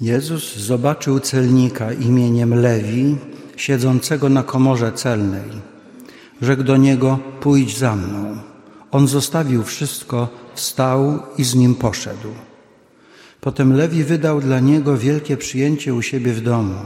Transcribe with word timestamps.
Jezus 0.00 0.56
zobaczył 0.56 1.20
celnika 1.20 1.92
imieniem 1.92 2.54
Lewi, 2.54 3.16
siedzącego 3.56 4.28
na 4.28 4.42
komorze 4.42 4.92
celnej. 4.92 5.50
Rzekł 6.42 6.62
do 6.62 6.76
niego: 6.76 7.18
Pójdź 7.40 7.78
za 7.78 7.96
mną. 7.96 8.36
On 8.90 9.08
zostawił 9.08 9.62
wszystko, 9.62 10.28
wstał 10.54 11.18
i 11.38 11.44
z 11.44 11.54
nim 11.54 11.74
poszedł. 11.74 12.28
Potem 13.40 13.72
Lewi 13.72 14.04
wydał 14.04 14.40
dla 14.40 14.60
niego 14.60 14.96
wielkie 14.96 15.36
przyjęcie 15.36 15.94
u 15.94 16.02
siebie 16.02 16.32
w 16.32 16.40
domu, 16.40 16.78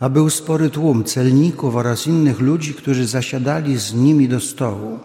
a 0.00 0.08
był 0.08 0.30
spory 0.30 0.70
tłum 0.70 1.04
celników 1.04 1.76
oraz 1.76 2.06
innych 2.06 2.40
ludzi, 2.40 2.74
którzy 2.74 3.06
zasiadali 3.06 3.78
z 3.78 3.94
nimi 3.94 4.28
do 4.28 4.40
stołu. 4.40 4.98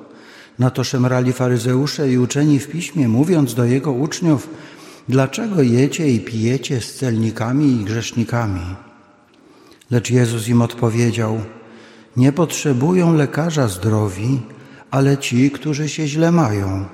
Na 0.59 0.69
to 0.69 0.83
szemrali 0.83 1.33
faryzeusze 1.33 2.11
i 2.11 2.17
uczeni 2.17 2.59
w 2.59 2.67
piśmie, 2.67 3.07
mówiąc 3.07 3.53
do 3.53 3.65
jego 3.65 3.91
uczniów: 3.91 4.49
Dlaczego 5.09 5.61
jecie 5.61 6.09
i 6.09 6.19
pijecie 6.19 6.81
z 6.81 6.95
celnikami 6.95 7.81
i 7.81 7.83
grzesznikami? 7.85 8.75
Lecz 9.91 10.09
Jezus 10.09 10.47
im 10.47 10.61
odpowiedział: 10.61 11.41
Nie 12.17 12.31
potrzebują 12.31 13.13
lekarza 13.13 13.67
zdrowi, 13.67 14.41
ale 14.91 15.17
ci, 15.17 15.51
którzy 15.51 15.89
się 15.89 16.07
źle 16.07 16.31
mają. 16.31 16.85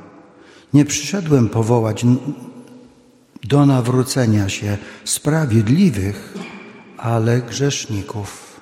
Nie 0.73 0.85
przyszedłem 0.85 1.49
powołać 1.49 2.05
do 3.43 3.65
nawrócenia 3.65 4.49
się 4.49 4.77
sprawiedliwych, 5.05 6.33
ale 6.97 7.41
grzeszników. 7.41 8.59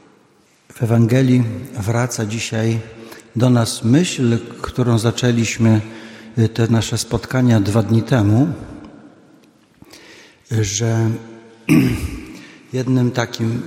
W 0.73 0.83
Ewangelii 0.83 1.43
wraca 1.79 2.25
dzisiaj 2.25 2.79
do 3.35 3.49
nas 3.49 3.83
myśl, 3.83 4.37
którą 4.61 4.97
zaczęliśmy 4.97 5.81
y, 6.37 6.49
te 6.49 6.67
nasze 6.67 6.97
spotkania 6.97 7.59
dwa 7.59 7.83
dni 7.83 8.03
temu, 8.03 8.47
że 10.51 11.09
jednym 12.73 13.11
takim 13.11 13.61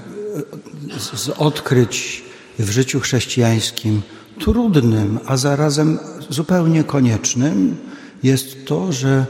z 0.98 1.28
odkryć 1.28 2.22
w 2.58 2.70
życiu 2.70 3.00
chrześcijańskim 3.00 4.02
trudnym, 4.38 5.18
a 5.26 5.36
zarazem 5.36 5.98
zupełnie 6.28 6.84
koniecznym 6.84 7.76
jest 8.22 8.66
to, 8.66 8.92
że 8.92 9.26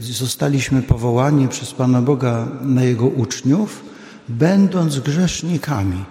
zostaliśmy 0.00 0.82
powołani 0.82 1.48
przez 1.48 1.72
Pana 1.72 2.02
Boga 2.02 2.48
na 2.62 2.84
Jego 2.84 3.06
uczniów, 3.06 3.84
będąc 4.28 5.00
grzesznikami. 5.00 6.04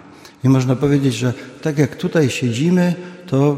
I 0.44 0.48
można 0.48 0.76
powiedzieć, 0.76 1.14
że 1.14 1.32
tak 1.62 1.78
jak 1.78 1.96
tutaj 1.96 2.30
siedzimy, 2.30 2.94
to 3.28 3.56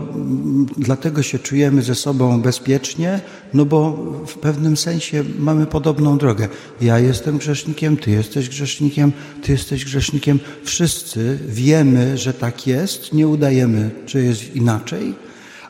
dlatego 0.76 1.22
się 1.22 1.38
czujemy 1.38 1.82
ze 1.82 1.94
sobą 1.94 2.40
bezpiecznie, 2.40 3.20
no 3.54 3.64
bo 3.64 3.92
w 4.26 4.34
pewnym 4.34 4.76
sensie 4.76 5.24
mamy 5.38 5.66
podobną 5.66 6.18
drogę. 6.18 6.48
Ja 6.80 6.98
jestem 6.98 7.38
grzesznikiem, 7.38 7.96
ty 7.96 8.10
jesteś 8.10 8.48
grzesznikiem, 8.48 9.12
ty 9.42 9.52
jesteś 9.52 9.84
grzesznikiem. 9.84 10.40
Wszyscy 10.64 11.38
wiemy, 11.48 12.18
że 12.18 12.34
tak 12.34 12.66
jest, 12.66 13.12
nie 13.12 13.28
udajemy, 13.28 13.90
że 14.06 14.22
jest 14.22 14.56
inaczej, 14.56 15.14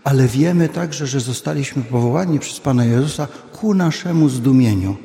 ale 0.04 0.28
wiemy 0.28 0.68
także, 0.68 1.06
że 1.06 1.20
zostaliśmy 1.20 1.82
powołani 1.82 2.38
przez 2.38 2.60
Pana 2.60 2.84
Jezusa 2.84 3.28
ku 3.52 3.74
naszemu 3.74 4.28
zdumieniu. 4.28 4.96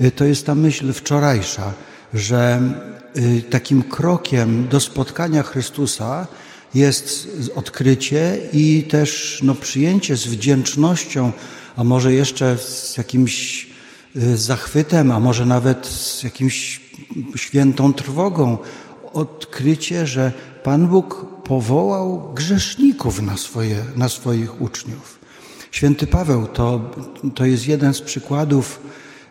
Y, 0.00 0.10
to 0.10 0.24
jest 0.24 0.46
ta 0.46 0.54
myśl 0.54 0.92
wczorajsza, 0.92 1.72
że 2.14 2.60
y, 3.16 3.42
takim 3.50 3.82
krokiem 3.82 4.68
do 4.68 4.80
spotkania 4.80 5.42
Chrystusa 5.42 6.26
jest 6.76 7.28
odkrycie 7.54 8.38
i 8.52 8.82
też 8.90 9.40
no, 9.42 9.54
przyjęcie 9.54 10.16
z 10.16 10.26
wdzięcznością, 10.26 11.32
a 11.76 11.84
może 11.84 12.12
jeszcze 12.12 12.58
z 12.58 12.96
jakimś 12.96 13.66
y, 14.16 14.36
zachwytem, 14.36 15.10
a 15.10 15.20
może 15.20 15.46
nawet 15.46 15.86
z 15.86 16.22
jakimś 16.22 16.80
świętą 17.36 17.92
trwogą, 17.92 18.58
odkrycie, 19.12 20.06
że 20.06 20.32
Pan 20.62 20.86
Bóg 20.88 21.26
powołał 21.44 22.32
grzeszników 22.34 23.22
na, 23.22 23.36
swoje, 23.36 23.84
na 23.96 24.08
swoich 24.08 24.60
uczniów. 24.60 25.18
Święty 25.70 26.06
Paweł 26.06 26.46
to, 26.46 26.90
to 27.34 27.44
jest 27.44 27.68
jeden 27.68 27.94
z 27.94 28.00
przykładów, 28.00 28.80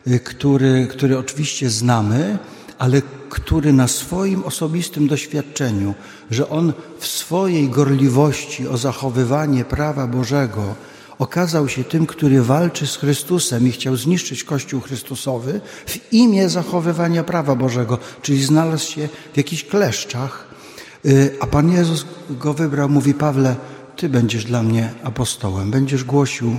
y, 0.07 0.19
który, 0.19 0.87
który 0.87 1.17
oczywiście 1.17 1.69
znamy, 1.69 2.37
ale 2.77 3.01
który 3.29 3.73
na 3.73 3.87
swoim 3.87 4.43
osobistym 4.43 5.07
doświadczeniu, 5.07 5.93
że 6.31 6.49
on 6.49 6.73
w 6.99 7.07
swojej 7.07 7.69
gorliwości 7.69 8.67
o 8.67 8.77
zachowywanie 8.77 9.65
prawa 9.65 10.07
Bożego 10.07 10.75
okazał 11.19 11.69
się 11.69 11.83
tym, 11.83 12.05
który 12.05 12.41
walczy 12.41 12.87
z 12.87 12.97
Chrystusem 12.97 13.67
i 13.67 13.71
chciał 13.71 13.95
zniszczyć 13.95 14.43
Kościół 14.43 14.81
Chrystusowy 14.81 15.61
w 15.85 16.13
imię 16.13 16.49
zachowywania 16.49 17.23
prawa 17.23 17.55
Bożego, 17.55 17.97
czyli 18.21 18.43
znalazł 18.43 18.91
się 18.91 19.09
w 19.33 19.37
jakichś 19.37 19.63
kleszczach, 19.63 20.47
y, 21.05 21.35
a 21.39 21.47
Pan 21.47 21.71
Jezus 21.71 22.05
go 22.29 22.53
wybrał, 22.53 22.89
mówi 22.89 23.13
Pawle, 23.13 23.55
Ty 23.95 24.09
będziesz 24.09 24.45
dla 24.45 24.63
mnie 24.63 24.93
apostołem, 25.03 25.71
będziesz 25.71 26.03
głosił 26.03 26.55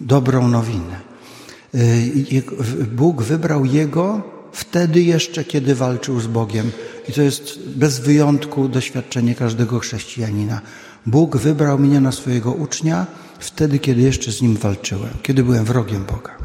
dobrą 0.00 0.48
nowinę. 0.48 1.00
Y, 1.74 2.42
Bóg 2.92 3.22
wybrał 3.22 3.64
jego 3.64 4.33
wtedy 4.54 5.02
jeszcze, 5.02 5.44
kiedy 5.44 5.74
walczył 5.74 6.20
z 6.20 6.26
Bogiem. 6.26 6.72
I 7.08 7.12
to 7.12 7.22
jest 7.22 7.68
bez 7.68 8.00
wyjątku 8.00 8.68
doświadczenie 8.68 9.34
każdego 9.34 9.78
chrześcijanina. 9.78 10.60
Bóg 11.06 11.36
wybrał 11.36 11.78
mnie 11.78 12.00
na 12.00 12.12
swojego 12.12 12.52
ucznia 12.52 13.06
wtedy, 13.38 13.78
kiedy 13.78 14.02
jeszcze 14.02 14.32
z 14.32 14.42
nim 14.42 14.56
walczyłem, 14.56 15.10
kiedy 15.22 15.44
byłem 15.44 15.64
wrogiem 15.64 16.04
Boga. 16.04 16.38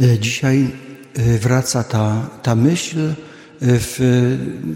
E, 0.00 0.18
dzisiaj 0.18 0.70
e, 1.14 1.38
wraca 1.38 1.84
ta, 1.84 2.28
ta 2.42 2.54
myśl 2.54 2.98
e, 3.00 3.14
w 3.60 3.98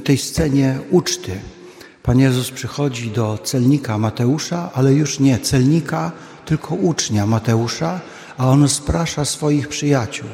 tej 0.05 0.19
scenie 0.19 0.79
uczty. 0.91 1.33
Pan 2.03 2.19
Jezus 2.19 2.51
przychodzi 2.51 3.11
do 3.11 3.39
celnika 3.45 3.99
Mateusza, 3.99 4.71
ale 4.75 4.93
już 4.93 5.21
nie 5.21 5.39
celnika, 5.39 6.13
tylko 6.45 6.75
ucznia 6.75 7.27
Mateusza, 7.27 8.01
a 8.39 8.49
on 8.49 8.69
sprasza 8.69 9.25
swoich 9.25 9.69
przyjaciół 9.69 10.29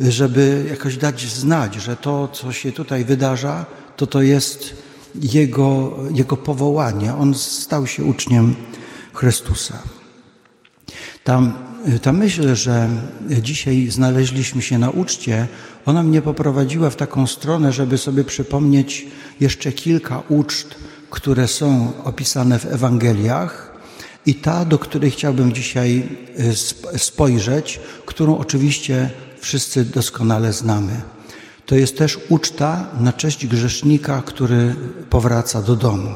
żeby 0.00 0.66
jakoś 0.70 0.96
dać 0.96 1.26
znać, 1.26 1.74
że 1.74 1.96
to, 1.96 2.28
co 2.28 2.52
się 2.52 2.72
tutaj 2.72 3.04
wydarza, 3.04 3.66
to 3.96 4.06
to 4.06 4.22
jest 4.22 4.74
jego, 5.14 5.98
jego 6.14 6.36
powołanie. 6.36 7.14
On 7.14 7.34
stał 7.34 7.86
się 7.86 8.04
uczniem 8.04 8.54
Chrystusa. 9.14 9.78
Ta, 11.24 11.40
ta 12.02 12.12
myśl, 12.12 12.54
że 12.54 12.88
dzisiaj 13.42 13.86
znaleźliśmy 13.90 14.62
się 14.62 14.78
na 14.78 14.90
uczcie, 14.90 15.48
ona 15.86 16.02
mnie 16.02 16.22
poprowadziła 16.22 16.90
w 16.90 16.96
taką 16.96 17.26
stronę, 17.26 17.72
żeby 17.72 17.98
sobie 17.98 18.24
przypomnieć 18.24 19.06
jeszcze 19.40 19.72
kilka 19.72 20.22
uczt, 20.28 20.74
które 21.10 21.48
są 21.48 21.92
opisane 22.04 22.58
w 22.58 22.66
Ewangeliach 22.66 23.72
i 24.26 24.34
ta, 24.34 24.64
do 24.64 24.78
której 24.78 25.10
chciałbym 25.10 25.52
dzisiaj 25.52 26.08
spojrzeć, 26.96 27.80
którą 28.06 28.38
oczywiście 28.38 29.10
wszyscy 29.42 29.84
doskonale 29.84 30.52
znamy. 30.52 31.00
To 31.66 31.74
jest 31.74 31.98
też 31.98 32.18
uczta 32.28 32.86
na 33.00 33.12
cześć 33.12 33.46
grzesznika, 33.46 34.22
który 34.26 34.74
powraca 35.10 35.62
do 35.62 35.76
domu. 35.76 36.14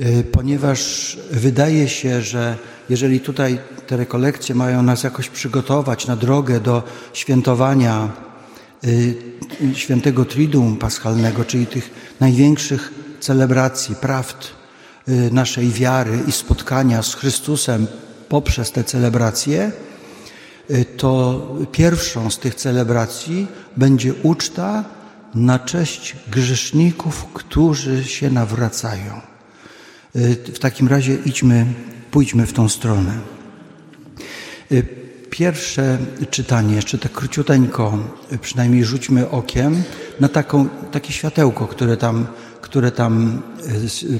Y, 0.00 0.24
ponieważ 0.32 1.18
wydaje 1.30 1.88
się, 1.88 2.22
że 2.22 2.56
jeżeli 2.88 3.20
tutaj 3.20 3.58
te 3.86 3.96
rekolekcje 3.96 4.54
mają 4.54 4.82
nas 4.82 5.02
jakoś 5.02 5.28
przygotować 5.28 6.06
na 6.06 6.16
drogę 6.16 6.60
do 6.60 6.82
świętowania 7.12 8.08
y, 8.84 9.14
świętego 9.74 10.24
Triduum 10.24 10.76
Paschalnego, 10.76 11.44
czyli 11.44 11.66
tych 11.66 11.90
największych 12.20 12.94
celebracji, 13.20 13.94
prawd 13.94 14.46
y, 15.08 15.30
naszej 15.32 15.68
wiary 15.70 16.18
i 16.26 16.32
spotkania 16.32 17.02
z 17.02 17.14
Chrystusem 17.14 17.86
poprzez 18.28 18.72
te 18.72 18.84
celebracje, 18.84 19.72
to 20.96 21.40
pierwszą 21.72 22.30
z 22.30 22.38
tych 22.38 22.54
celebracji 22.54 23.46
będzie 23.76 24.14
uczta 24.22 24.84
na 25.34 25.58
cześć 25.58 26.16
grzeszników, 26.30 27.26
którzy 27.34 28.04
się 28.04 28.30
nawracają. 28.30 29.20
Y, 30.16 30.36
w 30.54 30.58
takim 30.58 30.88
razie 30.88 31.18
idźmy, 31.24 31.66
pójdźmy 32.10 32.46
w 32.46 32.52
tą 32.52 32.68
stronę. 32.68 33.18
Y, 34.72 34.86
pierwsze 35.30 35.98
czytanie, 36.30 36.74
jeszcze 36.74 36.98
tak 36.98 37.12
króciuteńko, 37.12 37.98
przynajmniej 38.40 38.84
rzućmy 38.84 39.30
okiem 39.30 39.82
na 40.20 40.28
taką, 40.28 40.68
takie 40.68 41.12
światełko, 41.12 41.66
które 41.66 41.96
tam, 41.96 42.26
które 42.60 42.90
tam 42.90 43.42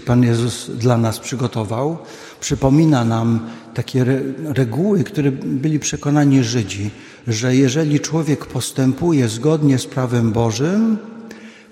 Pan 0.07 0.23
Jezus 0.23 0.71
dla 0.71 0.97
nas 0.97 1.19
przygotował. 1.19 1.99
Przypomina 2.41 3.05
nam 3.05 3.41
takie 3.75 4.05
reguły, 4.45 5.05
które 5.05 5.33
byli 5.33 5.79
przekonani 5.79 6.45
Żydzi, 6.45 6.91
że 7.29 7.57
jeżeli 7.57 8.01
człowiek 8.01 8.47
postępuje 8.47 9.29
zgodnie 9.29 9.79
z 9.79 9.87
prawem 9.87 10.33
Bożym, 10.33 10.99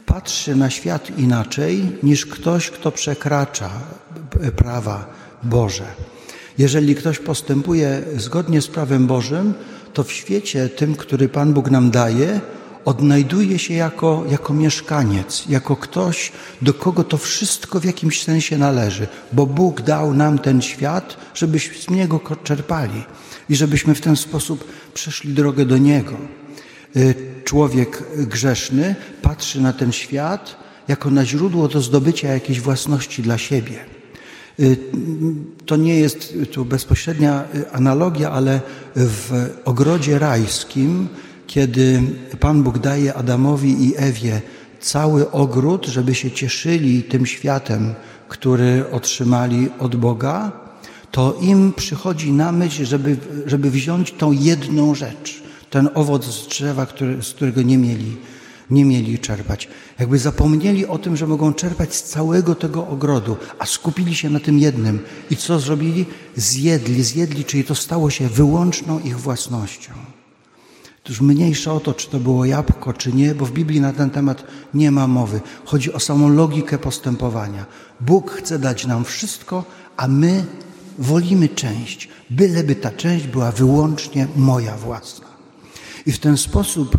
patrzy 0.06 0.56
na 0.56 0.70
świat 0.70 1.18
inaczej 1.18 1.96
niż 2.02 2.26
ktoś, 2.26 2.70
kto 2.70 2.92
przekracza 2.92 3.70
prawa 4.56 5.06
Boże. 5.42 5.84
Jeżeli 6.58 6.94
ktoś 6.94 7.18
postępuje 7.18 8.02
zgodnie 8.16 8.62
z 8.62 8.68
prawem 8.68 9.06
Bożym, 9.06 9.54
to 9.92 10.04
w 10.04 10.12
świecie 10.12 10.68
tym, 10.68 10.94
który 10.94 11.28
Pan 11.28 11.52
Bóg 11.52 11.70
nam 11.70 11.90
daje, 11.90 12.40
odnajduje 12.88 13.58
się 13.58 13.74
jako, 13.74 14.24
jako 14.30 14.54
mieszkaniec, 14.54 15.44
jako 15.48 15.76
ktoś, 15.76 16.32
do 16.62 16.74
kogo 16.74 17.04
to 17.04 17.18
wszystko 17.18 17.80
w 17.80 17.84
jakimś 17.84 18.22
sensie 18.22 18.58
należy, 18.58 19.06
bo 19.32 19.46
Bóg 19.46 19.82
dał 19.82 20.14
nam 20.14 20.38
ten 20.38 20.62
świat, 20.62 21.16
żebyśmy 21.34 21.74
z 21.78 21.90
niego 21.90 22.20
czerpali 22.44 23.04
i 23.48 23.56
żebyśmy 23.56 23.94
w 23.94 24.00
ten 24.00 24.16
sposób 24.16 24.64
przeszli 24.94 25.34
drogę 25.34 25.64
do 25.64 25.78
Niego. 25.78 26.12
Y, 26.96 27.14
człowiek 27.44 28.02
grzeszny 28.16 28.94
patrzy 29.22 29.60
na 29.60 29.72
ten 29.72 29.92
świat 29.92 30.56
jako 30.88 31.10
na 31.10 31.24
źródło 31.24 31.68
do 31.68 31.80
zdobycia 31.80 32.28
jakiejś 32.28 32.60
własności 32.60 33.22
dla 33.22 33.38
siebie. 33.38 33.78
Y, 34.60 34.76
to 35.66 35.76
nie 35.76 36.00
jest 36.00 36.34
tu 36.52 36.64
bezpośrednia 36.64 37.44
analogia, 37.72 38.30
ale 38.30 38.60
w 38.96 39.50
ogrodzie 39.64 40.18
rajskim, 40.18 41.08
kiedy 41.48 42.02
Pan 42.40 42.62
Bóg 42.62 42.78
daje 42.78 43.14
Adamowi 43.14 43.88
i 43.88 43.94
Ewie 43.96 44.40
cały 44.80 45.30
ogród, 45.30 45.86
żeby 45.86 46.14
się 46.14 46.30
cieszyli 46.30 47.02
tym 47.02 47.26
światem, 47.26 47.94
który 48.28 48.84
otrzymali 48.90 49.68
od 49.78 49.96
Boga, 49.96 50.52
to 51.10 51.38
im 51.40 51.72
przychodzi 51.72 52.32
na 52.32 52.52
myśl, 52.52 52.84
żeby, 52.84 53.16
żeby 53.46 53.70
wziąć 53.70 54.12
tą 54.12 54.32
jedną 54.32 54.94
rzecz, 54.94 55.42
ten 55.70 55.88
owoc 55.94 56.24
z 56.24 56.48
drzewa, 56.48 56.86
który, 56.86 57.22
z 57.22 57.30
którego 57.30 57.62
nie 57.62 57.78
mieli, 57.78 58.16
nie 58.70 58.84
mieli 58.84 59.18
czerpać. 59.18 59.68
Jakby 59.98 60.18
zapomnieli 60.18 60.86
o 60.86 60.98
tym, 60.98 61.16
że 61.16 61.26
mogą 61.26 61.54
czerpać 61.54 61.94
z 61.94 62.02
całego 62.02 62.54
tego 62.54 62.86
ogrodu, 62.86 63.36
a 63.58 63.66
skupili 63.66 64.14
się 64.14 64.30
na 64.30 64.40
tym 64.40 64.58
jednym. 64.58 65.00
I 65.30 65.36
co 65.36 65.60
zrobili? 65.60 66.06
Zjedli, 66.36 67.02
zjedli, 67.04 67.44
czyli 67.44 67.64
to 67.64 67.74
stało 67.74 68.10
się 68.10 68.28
wyłączną 68.28 69.00
ich 69.00 69.20
własnością. 69.20 70.17
Już 71.08 71.20
mniejsza 71.20 71.72
o 71.72 71.80
to, 71.80 71.94
czy 71.94 72.08
to 72.08 72.18
było 72.20 72.44
jabłko, 72.44 72.92
czy 72.92 73.12
nie, 73.12 73.34
bo 73.34 73.46
w 73.46 73.52
Biblii 73.52 73.80
na 73.80 73.92
ten 73.92 74.10
temat 74.10 74.44
nie 74.74 74.90
ma 74.90 75.06
mowy. 75.06 75.40
Chodzi 75.64 75.92
o 75.92 76.00
samą 76.00 76.28
logikę 76.28 76.78
postępowania. 76.78 77.66
Bóg 78.00 78.30
chce 78.30 78.58
dać 78.58 78.86
nam 78.86 79.04
wszystko, 79.04 79.64
a 79.96 80.08
my 80.08 80.44
wolimy 80.98 81.48
część, 81.48 82.08
byleby 82.30 82.74
ta 82.74 82.90
część 82.90 83.26
była 83.26 83.52
wyłącznie 83.52 84.28
moja 84.36 84.76
własna. 84.76 85.26
I 86.06 86.12
w 86.12 86.18
ten 86.18 86.36
sposób 86.36 86.94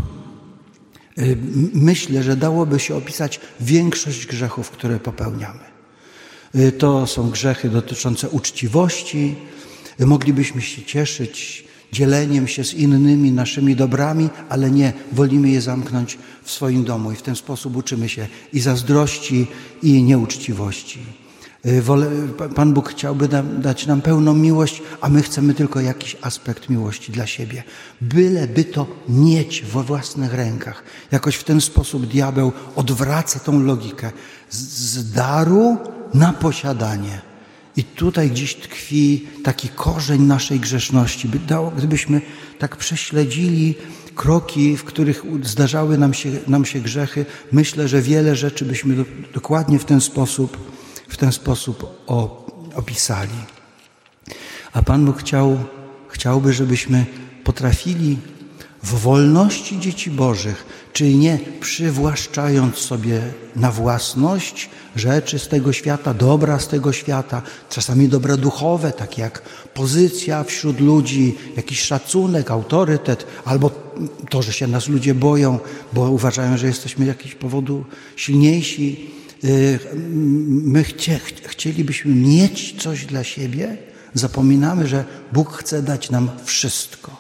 y, 1.18 1.38
myślę, 1.74 2.24
że 2.24 2.36
dałoby 2.36 2.80
się 2.80 2.96
opisać 2.96 3.40
większość 3.60 4.28
grzechów, 4.28 4.72
które 4.72 5.00
popełniamy. 5.00 5.70
Y, 6.56 6.72
to 6.72 7.08
są 7.08 7.30
grzechy 7.30 7.70
dotyczące 7.70 8.30
uczciwości. 8.30 9.36
Moglibyśmy 10.00 10.62
się 10.62 10.84
cieszyć 10.84 11.69
dzieleniem 11.92 12.48
się 12.48 12.64
z 12.64 12.74
innymi 12.74 13.32
naszymi 13.32 13.76
dobrami, 13.76 14.30
ale 14.50 14.72
nie, 14.72 14.94
wolimy 15.12 15.50
je 15.50 15.62
zamknąć 15.62 16.18
w 16.44 16.52
swoim 16.52 16.84
domu 16.84 17.12
i 17.12 17.16
w 17.16 17.22
ten 17.22 17.36
sposób 17.36 17.76
uczymy 17.76 18.10
się 18.10 18.28
i 18.54 18.60
zazdrości, 18.60 19.48
i 19.84 20.04
nieuczciwości. 20.04 21.00
Y, 21.66 21.84
Pan 22.56 22.74
Bóg 22.74 22.90
chciałby 22.90 23.28
dać 23.62 23.88
nam 23.88 24.02
pełną 24.02 24.34
miłość, 24.34 24.82
a 25.02 25.10
my 25.10 25.22
chcemy 25.22 25.54
tylko 25.54 25.82
jakiś 25.82 26.18
aspekt 26.22 26.70
miłości 26.70 27.12
dla 27.12 27.28
siebie. 27.28 27.64
Byleby 28.02 28.64
to 28.64 28.88
mieć 29.10 29.62
we 29.62 29.84
własnych 29.84 30.34
rękach. 30.34 30.84
Jakoś 31.12 31.36
w 31.36 31.44
ten 31.44 31.62
sposób 31.62 32.06
diabeł 32.06 32.52
odwraca 32.76 33.40
tą 33.40 33.64
logikę 33.64 34.12
z 34.50 35.12
daru 35.12 35.78
na 36.14 36.34
posiadanie. 36.34 37.29
I 37.80 37.84
tutaj 37.84 38.30
gdzieś 38.30 38.56
tkwi 38.56 39.28
taki 39.44 39.70
korzeń 39.70 40.22
naszej 40.22 40.60
grzeszności. 40.60 41.28
By 41.28 41.40
dało, 41.40 41.72
gdybyśmy 41.72 42.22
tak 42.60 42.78
prześledzili 42.78 43.76
kroki, 44.16 44.78
w 44.78 44.84
których 44.84 45.24
zdarzały 45.44 45.98
nam 45.98 46.14
się, 46.14 46.30
nam 46.48 46.66
się 46.66 46.80
grzechy, 46.80 47.26
myślę, 47.52 47.88
że 47.88 48.02
wiele 48.02 48.36
rzeczy 48.36 48.66
byśmy 48.66 48.96
do, 48.96 49.06
dokładnie 49.34 49.80
w 49.80 49.86
ten 49.86 50.02
sposób, 50.02 50.58
w 51.08 51.18
ten 51.18 51.32
sposób 51.32 52.04
o, 52.08 52.46
opisali. 52.76 53.40
A 54.74 54.82
Pan 54.82 55.06
Bóg 55.06 55.20
chciał, 55.20 55.58
chciałby, 56.10 56.54
żebyśmy 56.54 57.06
potrafili 57.44 58.18
w 58.84 59.00
wolności 59.00 59.80
dzieci 59.80 60.12
Bożych, 60.12 60.66
czyli 60.94 61.16
nie 61.16 61.40
przywłaszczając 61.60 62.76
sobie 62.76 63.22
na 63.56 63.72
własność 63.72 64.70
rzeczy 64.96 65.40
z 65.40 65.48
tego 65.48 65.74
świata, 65.74 66.14
dobra 66.14 66.60
z 66.60 66.68
tego 66.68 66.94
świata, 66.94 67.42
czasami 67.70 68.08
dobra 68.08 68.38
duchowe, 68.38 68.92
takie 68.92 69.22
jak 69.22 69.42
pozycja 69.74 70.44
wśród 70.44 70.80
ludzi, 70.80 71.36
jakiś 71.56 71.82
szacunek, 71.82 72.52
autorytet, 72.52 73.26
albo 73.46 73.72
to, 74.30 74.42
że 74.42 74.54
się 74.54 74.68
nas 74.68 74.88
ludzie 74.88 75.14
boją, 75.14 75.60
bo 75.94 76.12
uważają, 76.12 76.58
że 76.58 76.68
jesteśmy 76.68 77.06
z 77.06 77.08
jakiegoś 77.08 77.36
powodu 77.36 77.86
silniejsi. 78.16 79.10
Y, 79.44 79.80
my 80.50 80.84
chcie, 80.84 81.20
chcielibyśmy 81.44 82.16
mieć 82.16 82.82
coś 82.84 83.06
dla 83.06 83.24
siebie, 83.24 83.78
zapominamy, 84.14 84.88
że 84.88 85.06
Bóg 85.34 85.54
chce 85.54 85.84
dać 85.84 86.10
nam 86.10 86.30
wszystko. 86.46 87.18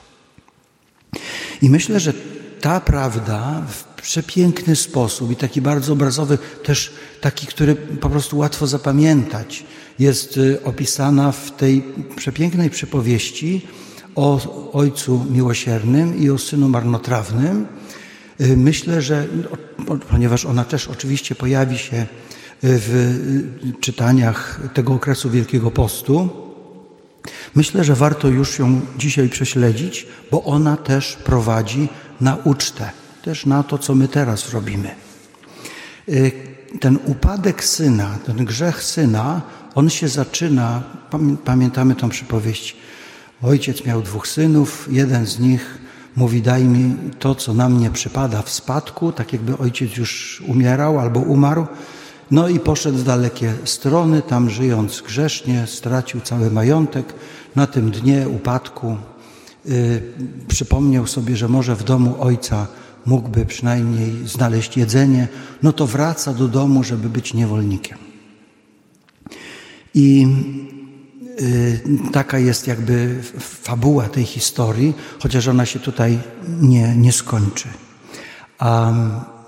I 1.61 1.69
myślę, 1.69 1.99
że 1.99 2.13
ta 2.61 2.79
prawda 2.79 3.61
w 3.67 4.01
przepiękny 4.01 4.75
sposób 4.75 5.31
i 5.31 5.35
taki 5.35 5.61
bardzo 5.61 5.93
obrazowy, 5.93 6.37
też 6.63 6.93
taki, 7.21 7.47
który 7.47 7.75
po 7.75 8.09
prostu 8.09 8.37
łatwo 8.37 8.67
zapamiętać, 8.67 9.65
jest 9.99 10.37
y, 10.37 10.63
opisana 10.63 11.31
w 11.31 11.51
tej 11.51 11.83
przepięknej 12.15 12.69
przypowieści 12.69 13.67
o 14.15 14.39
Ojcu 14.73 15.25
Miłosiernym 15.31 16.17
i 16.17 16.29
o 16.29 16.37
Synu 16.37 16.69
Marnotrawnym. 16.69 17.65
Y, 18.41 18.57
myślę, 18.57 19.01
że 19.01 19.27
ponieważ 20.09 20.45
ona 20.45 20.65
też 20.65 20.87
oczywiście 20.87 21.35
pojawi 21.35 21.77
się 21.77 21.97
y, 21.97 22.07
w 22.61 23.19
czytaniach 23.79 24.59
tego 24.73 24.93
okresu 24.93 25.29
Wielkiego 25.29 25.71
Postu, 25.71 26.48
Myślę, 27.55 27.83
że 27.83 27.95
warto 27.95 28.27
już 28.27 28.59
ją 28.59 28.81
dzisiaj 28.97 29.29
prześledzić, 29.29 30.07
bo 30.31 30.43
ona 30.43 30.77
też 30.77 31.15
prowadzi 31.15 31.89
na 32.21 32.35
ucztę, 32.35 32.89
też 33.23 33.45
na 33.45 33.63
to, 33.63 33.77
co 33.77 33.95
my 33.95 34.07
teraz 34.07 34.53
robimy. 34.53 34.95
Y, 36.09 36.31
ten 36.79 36.99
upadek 37.05 37.63
syna, 37.63 38.17
ten 38.25 38.45
grzech 38.45 38.83
syna, 38.83 39.41
on 39.75 39.89
się 39.89 40.07
zaczyna, 40.07 40.83
pamiętamy 41.45 41.95
tą 41.95 42.09
przypowieść. 42.09 42.75
Ojciec 43.41 43.85
miał 43.85 44.01
dwóch 44.01 44.27
synów, 44.27 44.87
jeden 44.91 45.25
z 45.25 45.39
nich 45.39 45.77
mówi: 46.15 46.41
Daj 46.41 46.63
mi 46.63 46.95
to, 47.19 47.35
co 47.35 47.53
na 47.53 47.69
mnie 47.69 47.89
przypada 47.89 48.41
w 48.41 48.49
spadku, 48.49 49.11
tak 49.11 49.33
jakby 49.33 49.57
ojciec 49.57 49.97
już 49.97 50.43
umierał 50.47 50.99
albo 50.99 51.19
umarł. 51.19 51.67
No 52.31 52.47
i 52.47 52.59
poszedł 52.59 52.97
w 52.97 53.03
dalekie 53.03 53.53
strony, 53.65 54.21
tam 54.21 54.49
żyjąc 54.49 55.01
grzesznie, 55.01 55.67
stracił 55.67 56.21
cały 56.21 56.51
majątek. 56.51 57.13
Na 57.55 57.67
tym 57.67 57.91
dnie 57.91 58.29
upadku 58.29 58.97
yy, 59.65 60.01
przypomniał 60.47 61.07
sobie, 61.07 61.37
że 61.37 61.47
może 61.47 61.75
w 61.75 61.83
domu 61.83 62.15
ojca 62.19 62.67
mógłby 63.05 63.45
przynajmniej 63.45 64.27
znaleźć 64.27 64.77
jedzenie, 64.77 65.27
no 65.63 65.73
to 65.73 65.87
wraca 65.87 66.33
do 66.33 66.47
domu, 66.47 66.83
żeby 66.83 67.09
być 67.09 67.33
niewolnikiem. 67.33 67.97
I 69.93 70.27
yy, 71.39 72.11
taka 72.11 72.39
jest 72.39 72.67
jakby 72.67 73.23
fabuła 73.39 74.09
tej 74.09 74.25
historii, 74.25 74.93
chociaż 75.19 75.47
ona 75.47 75.65
się 75.65 75.79
tutaj 75.79 76.19
nie, 76.61 76.95
nie 76.95 77.11
skończy. 77.11 77.67
A 78.59 78.91
Y, 78.91 79.38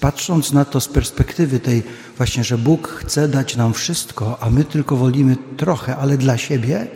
patrząc 0.00 0.52
na 0.52 0.64
to 0.64 0.80
z 0.80 0.88
perspektywy 0.88 1.60
tej 1.60 1.82
właśnie, 2.16 2.44
że 2.44 2.58
Bóg 2.58 2.88
chce 2.88 3.28
dać 3.28 3.56
nam 3.56 3.74
wszystko, 3.74 4.38
a 4.40 4.50
my 4.50 4.64
tylko 4.64 4.96
wolimy 4.96 5.36
trochę, 5.56 5.96
ale 5.96 6.18
dla 6.18 6.38
siebie, 6.38 6.86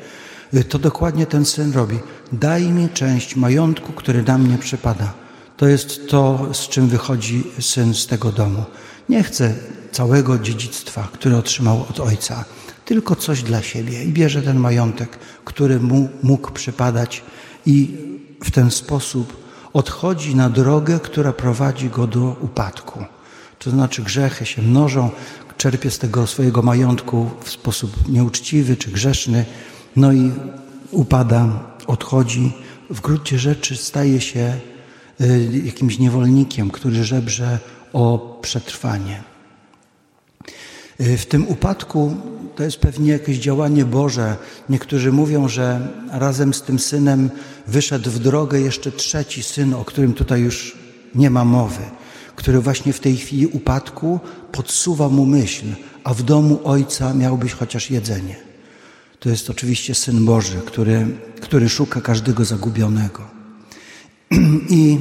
y, 0.54 0.64
to 0.64 0.78
dokładnie 0.78 1.26
ten 1.26 1.44
syn 1.44 1.72
robi. 1.72 1.98
Daj 2.32 2.68
mi 2.68 2.88
część 2.88 3.36
majątku, 3.36 3.92
który 3.92 4.22
na 4.22 4.38
mnie 4.38 4.58
przypada. 4.58 5.12
To 5.56 5.66
jest 5.66 6.08
to, 6.08 6.48
z 6.52 6.68
czym 6.68 6.88
wychodzi 6.88 7.44
syn 7.60 7.94
z 7.94 8.06
tego 8.06 8.32
domu. 8.32 8.64
Nie 9.08 9.22
chce 9.22 9.54
całego 9.92 10.38
dziedzictwa, 10.38 11.08
które 11.12 11.36
otrzymał 11.36 11.86
od 11.90 12.00
ojca, 12.00 12.44
tylko 12.84 13.16
coś 13.16 13.42
dla 13.42 13.62
siebie 13.62 14.04
i 14.04 14.12
bierze 14.12 14.42
ten 14.42 14.58
majątek, 14.58 15.18
który 15.44 15.80
mu 15.80 16.08
mógł 16.22 16.50
przypadać 16.50 17.22
i 17.66 17.96
w 18.44 18.50
ten 18.50 18.70
sposób 18.70 19.47
odchodzi 19.72 20.36
na 20.36 20.50
drogę, 20.50 21.00
która 21.00 21.32
prowadzi 21.32 21.90
go 21.90 22.06
do 22.06 22.36
upadku. 22.40 23.04
To 23.58 23.70
znaczy 23.70 24.02
grzechy 24.02 24.46
się 24.46 24.62
mnożą, 24.62 25.10
czerpie 25.56 25.90
z 25.90 25.98
tego 25.98 26.26
swojego 26.26 26.62
majątku 26.62 27.30
w 27.44 27.50
sposób 27.50 28.08
nieuczciwy 28.08 28.76
czy 28.76 28.90
grzeszny, 28.90 29.44
no 29.96 30.12
i 30.12 30.32
upada, 30.90 31.48
odchodzi. 31.86 32.52
W 32.90 33.00
gruncie 33.00 33.38
rzeczy 33.38 33.76
staje 33.76 34.20
się 34.20 34.54
y, 35.20 35.62
jakimś 35.64 35.98
niewolnikiem, 35.98 36.70
który 36.70 37.04
żebrze 37.04 37.58
o 37.92 38.38
przetrwanie. 38.42 39.22
Y, 41.00 41.18
w 41.18 41.26
tym 41.26 41.48
upadku 41.48 42.16
to 42.58 42.64
jest 42.64 42.76
pewnie 42.76 43.12
jakieś 43.12 43.38
działanie 43.38 43.84
Boże. 43.84 44.36
Niektórzy 44.68 45.12
mówią, 45.12 45.48
że 45.48 45.88
razem 46.10 46.54
z 46.54 46.62
tym 46.62 46.78
synem 46.78 47.30
wyszedł 47.66 48.10
w 48.10 48.18
drogę 48.18 48.60
jeszcze 48.60 48.92
trzeci 48.92 49.42
syn, 49.42 49.74
o 49.74 49.84
którym 49.84 50.12
tutaj 50.12 50.40
już 50.40 50.78
nie 51.14 51.30
ma 51.30 51.44
mowy, 51.44 51.82
który 52.36 52.60
właśnie 52.60 52.92
w 52.92 53.00
tej 53.00 53.16
chwili 53.16 53.46
upadku 53.46 54.20
podsuwa 54.52 55.08
mu 55.08 55.26
myśl, 55.26 55.66
a 56.04 56.14
w 56.14 56.22
domu 56.22 56.60
Ojca 56.64 57.14
miał 57.14 57.38
być 57.38 57.52
chociaż 57.52 57.90
jedzenie. 57.90 58.36
To 59.20 59.28
jest 59.28 59.50
oczywiście 59.50 59.94
Syn 59.94 60.24
Boży, 60.24 60.60
który, 60.66 61.06
który 61.40 61.68
szuka 61.68 62.00
każdego 62.00 62.44
zagubionego. 62.44 63.22
I 64.70 64.98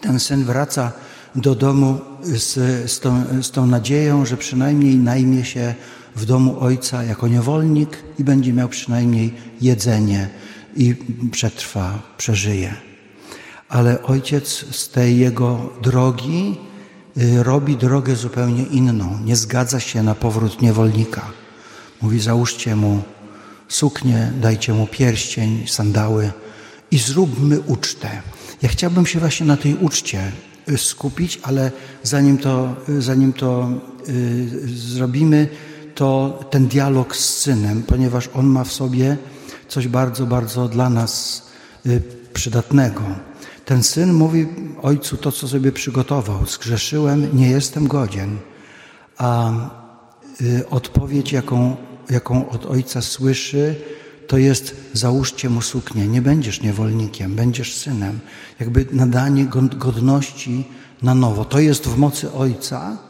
ten 0.00 0.20
syn 0.20 0.44
wraca 0.44 0.92
do 1.34 1.54
domu 1.54 2.00
z, 2.22 2.54
z, 2.90 3.00
tą, 3.00 3.24
z 3.42 3.50
tą 3.50 3.66
nadzieją, 3.66 4.26
że 4.26 4.36
przynajmniej 4.36 4.96
najmie 4.96 5.44
się 5.44 5.74
w 6.18 6.24
domu 6.24 6.60
ojca 6.60 7.04
jako 7.04 7.28
niewolnik 7.28 8.02
i 8.18 8.24
będzie 8.24 8.52
miał 8.52 8.68
przynajmniej 8.68 9.34
jedzenie 9.60 10.28
i 10.76 10.94
przetrwa, 11.30 11.98
przeżyje. 12.16 12.74
Ale 13.68 14.02
ojciec 14.02 14.64
z 14.70 14.88
tej 14.88 15.18
jego 15.18 15.72
drogi 15.82 16.56
y, 17.18 17.42
robi 17.42 17.76
drogę 17.76 18.16
zupełnie 18.16 18.62
inną. 18.62 19.18
Nie 19.24 19.36
zgadza 19.36 19.80
się 19.80 20.02
na 20.02 20.14
powrót 20.14 20.62
niewolnika. 20.62 21.22
Mówi: 22.02 22.20
Załóżcie 22.20 22.76
mu 22.76 23.02
suknię, 23.68 24.32
dajcie 24.40 24.72
mu 24.72 24.86
pierścień, 24.86 25.64
sandały 25.66 26.32
i 26.90 26.98
zróbmy 26.98 27.60
ucztę. 27.60 28.22
Ja 28.62 28.68
chciałbym 28.68 29.06
się 29.06 29.18
właśnie 29.18 29.46
na 29.46 29.56
tej 29.56 29.74
uczcie 29.74 30.32
y, 30.68 30.78
skupić, 30.78 31.40
ale 31.42 31.70
zanim 32.02 32.38
to, 32.38 32.76
y, 32.88 33.02
zanim 33.02 33.32
to 33.32 33.70
yy, 34.08 34.68
zrobimy, 34.68 35.48
to 35.98 36.38
ten 36.50 36.68
dialog 36.68 37.16
z 37.16 37.38
synem, 37.38 37.82
ponieważ 37.82 38.28
on 38.34 38.46
ma 38.46 38.64
w 38.64 38.72
sobie 38.72 39.16
coś 39.68 39.88
bardzo, 39.88 40.26
bardzo 40.26 40.68
dla 40.68 40.90
nas 40.90 41.42
yy, 41.84 42.02
przydatnego. 42.34 43.02
Ten 43.64 43.82
syn 43.82 44.12
mówi 44.12 44.46
ojcu 44.82 45.16
to, 45.16 45.32
co 45.32 45.48
sobie 45.48 45.72
przygotował. 45.72 46.46
Zgrzeszyłem, 46.46 47.36
nie 47.36 47.50
jestem 47.50 47.88
godzien. 47.88 48.38
A 49.16 49.52
yy, 50.40 50.68
odpowiedź, 50.70 51.32
jaką, 51.32 51.76
jaką 52.10 52.48
od 52.48 52.66
ojca 52.66 53.02
słyszy, 53.02 53.74
to 54.26 54.38
jest 54.38 54.76
załóżcie 54.92 55.50
mu 55.50 55.62
suknię, 55.62 56.08
nie 56.08 56.22
będziesz 56.22 56.62
niewolnikiem, 56.62 57.34
będziesz 57.34 57.74
synem. 57.74 58.20
Jakby 58.60 58.86
nadanie 58.92 59.46
godności 59.76 60.64
na 61.02 61.14
nowo. 61.14 61.44
To 61.44 61.58
jest 61.60 61.86
w 61.86 61.96
mocy 61.96 62.32
Ojca 62.32 63.07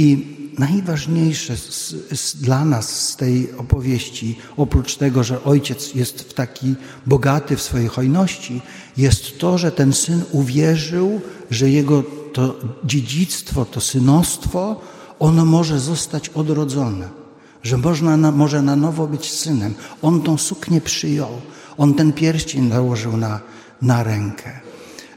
i 0.00 0.36
najważniejsze 0.58 1.56
z, 1.56 1.94
z, 2.12 2.36
dla 2.36 2.64
nas 2.64 3.08
z 3.08 3.16
tej 3.16 3.52
opowieści, 3.52 4.38
oprócz 4.56 4.96
tego, 4.96 5.24
że 5.24 5.44
ojciec 5.44 5.94
jest 5.94 6.20
w 6.20 6.34
taki 6.34 6.74
bogaty 7.06 7.56
w 7.56 7.62
swojej 7.62 7.88
hojności, 7.88 8.62
jest 8.96 9.38
to, 9.38 9.58
że 9.58 9.72
ten 9.72 9.92
syn 9.92 10.22
uwierzył, 10.32 11.20
że 11.50 11.70
jego 11.70 12.02
to 12.32 12.54
dziedzictwo, 12.84 13.64
to 13.64 13.80
synostwo, 13.80 14.80
ono 15.18 15.44
może 15.44 15.80
zostać 15.80 16.28
odrodzone 16.28 17.20
że 17.62 17.78
można 17.78 18.16
na, 18.16 18.32
może 18.32 18.62
na 18.62 18.76
nowo 18.76 19.06
być 19.06 19.32
synem. 19.32 19.74
On 20.02 20.22
tą 20.22 20.38
suknię 20.38 20.80
przyjął, 20.80 21.30
on 21.78 21.94
ten 21.94 22.12
pierścień 22.12 22.64
nałożył 22.64 23.16
na, 23.16 23.40
na 23.82 24.02
rękę. 24.02 24.60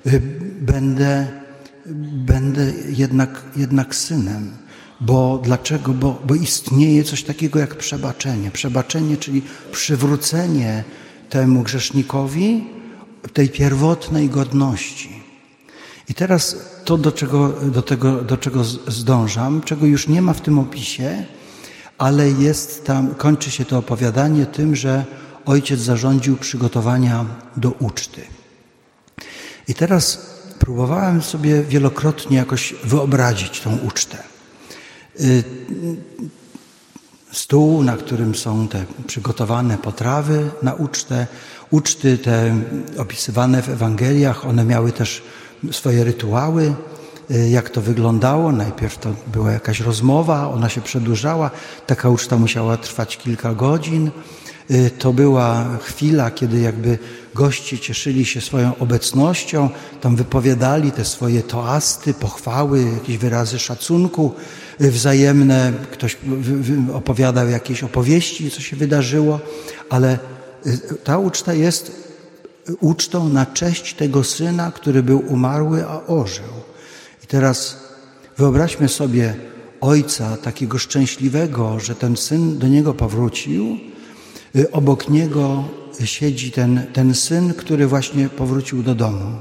Y, 0.07 0.21
będę, 0.61 1.27
będę 2.25 2.73
jednak, 2.89 3.43
jednak 3.55 3.95
synem. 3.95 4.62
Bo 5.05 5.39
dlaczego? 5.43 5.93
Bo, 5.93 6.21
bo 6.25 6.35
istnieje 6.35 7.03
coś 7.03 7.23
takiego 7.23 7.59
jak 7.59 7.75
przebaczenie. 7.75 8.51
Przebaczenie, 8.51 9.17
czyli 9.17 9.41
przywrócenie 9.71 10.83
temu 11.29 11.61
grzesznikowi 11.61 12.63
tej 13.33 13.49
pierwotnej 13.49 14.29
godności. 14.29 15.23
I 16.09 16.13
teraz 16.13 16.57
to, 16.85 16.97
do 16.97 17.11
czego, 17.11 17.49
do 17.49 17.81
tego, 17.81 18.21
do 18.21 18.37
czego 18.37 18.63
zdążam, 18.87 19.61
czego 19.61 19.85
już 19.85 20.07
nie 20.07 20.21
ma 20.21 20.33
w 20.33 20.41
tym 20.41 20.59
opisie, 20.59 21.25
ale 21.97 22.31
jest 22.31 22.85
tam, 22.85 23.15
kończy 23.15 23.51
się 23.51 23.65
to 23.65 23.77
opowiadanie 23.77 24.45
tym, 24.45 24.75
że 24.75 25.05
ojciec 25.45 25.79
zarządził 25.79 26.37
przygotowania 26.37 27.25
do 27.57 27.71
uczty. 27.71 28.21
I 29.67 29.73
teraz 29.73 30.25
próbowałem 30.59 31.21
sobie 31.21 31.63
wielokrotnie 31.63 32.37
jakoś 32.37 32.75
wyobrazić 32.83 33.61
tą 33.61 33.77
ucztę. 33.77 34.32
Y, 35.21 35.43
stół, 37.31 37.83
na 37.83 37.97
którym 37.97 38.35
są 38.35 38.67
te 38.67 38.85
przygotowane 39.07 39.77
potrawy 39.77 40.49
na 40.63 40.73
ucztę, 40.73 41.27
uczty 41.71 42.17
te 42.17 42.55
opisywane 42.97 43.61
w 43.61 43.69
Ewangeliach, 43.69 44.45
one 44.45 44.65
miały 44.65 44.91
też 44.91 45.23
swoje 45.71 46.03
rytuały. 46.03 46.73
Y, 47.31 47.49
jak 47.49 47.69
to 47.69 47.81
wyglądało. 47.81 48.51
Najpierw 48.51 48.97
to 48.97 49.09
była 49.33 49.51
jakaś 49.51 49.79
rozmowa, 49.79 50.49
ona 50.49 50.69
się 50.69 50.81
przedłużała. 50.81 51.51
Taka 51.87 52.09
uczta 52.09 52.37
musiała 52.37 52.77
trwać 52.77 53.17
kilka 53.17 53.53
godzin. 53.53 54.11
Y, 54.71 54.89
to 54.99 55.13
była 55.13 55.77
chwila, 55.81 56.31
kiedy 56.31 56.59
jakby 56.59 56.97
goście 57.35 57.79
cieszyli 57.79 58.25
się 58.25 58.41
swoją 58.41 58.77
obecnością, 58.77 59.69
tam 60.01 60.15
wypowiadali 60.15 60.91
te 60.91 61.05
swoje 61.05 61.43
toasty, 61.43 62.13
pochwały, 62.13 62.83
jakieś 62.93 63.17
wyrazy 63.17 63.59
szacunku 63.59 64.33
y, 64.81 64.91
wzajemne. 64.91 65.73
Ktoś 65.91 66.17
opowiadał 66.93 67.49
jakieś 67.49 67.83
opowieści, 67.83 68.51
co 68.51 68.61
się 68.61 68.75
wydarzyło, 68.75 69.39
ale 69.89 70.19
ta 71.03 71.17
uczta 71.17 71.53
jest 71.53 72.03
ucztą 72.79 73.29
na 73.29 73.45
cześć 73.45 73.93
tego 73.93 74.23
syna, 74.23 74.71
który 74.71 75.03
był 75.03 75.23
umarły, 75.27 75.85
a 75.85 76.07
ożył. 76.07 76.53
I 77.23 77.27
teraz 77.27 77.77
wyobraźmy 78.37 78.89
sobie 78.89 79.35
ojca 79.81 80.37
takiego 80.37 80.77
szczęśliwego, 80.77 81.79
że 81.79 81.95
ten 81.95 82.17
syn 82.17 82.57
do 82.59 82.67
niego 82.67 82.93
powrócił. 82.93 83.77
Y, 84.55 84.71
obok 84.71 85.09
niego 85.09 85.63
siedzi 86.05 86.51
ten, 86.51 86.85
ten 86.93 87.15
syn, 87.15 87.53
który 87.53 87.87
właśnie 87.87 88.29
powrócił 88.29 88.83
do 88.83 88.95
domu. 88.95 89.39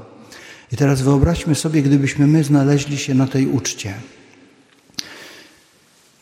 I 0.73 0.77
teraz 0.77 1.03
wyobraźmy 1.03 1.55
sobie, 1.55 1.83
gdybyśmy 1.83 2.27
my 2.27 2.45
znaleźli 2.45 2.99
się 2.99 3.15
na 3.15 3.27
tej 3.27 3.47
uczcie. 3.47 3.95